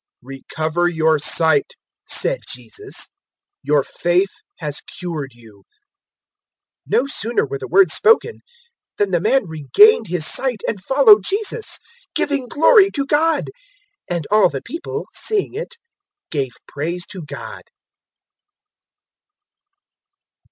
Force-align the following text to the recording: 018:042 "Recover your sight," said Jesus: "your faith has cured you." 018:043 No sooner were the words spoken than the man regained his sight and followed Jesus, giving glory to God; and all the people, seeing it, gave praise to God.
018:042 0.01 0.07
"Recover 0.39 0.87
your 0.87 1.19
sight," 1.19 1.73
said 2.07 2.39
Jesus: 2.49 3.09
"your 3.61 3.83
faith 3.83 4.31
has 4.57 4.81
cured 4.97 5.35
you." 5.35 5.63
018:043 6.89 6.97
No 6.97 7.05
sooner 7.05 7.45
were 7.45 7.59
the 7.59 7.67
words 7.67 7.93
spoken 7.93 8.39
than 8.97 9.11
the 9.11 9.21
man 9.21 9.45
regained 9.45 10.07
his 10.07 10.25
sight 10.25 10.61
and 10.67 10.81
followed 10.83 11.23
Jesus, 11.23 11.77
giving 12.15 12.47
glory 12.47 12.89
to 12.89 13.05
God; 13.05 13.51
and 14.09 14.25
all 14.31 14.49
the 14.49 14.63
people, 14.63 15.05
seeing 15.13 15.53
it, 15.53 15.75
gave 16.31 16.53
praise 16.67 17.05
to 17.05 17.21
God. 17.21 17.61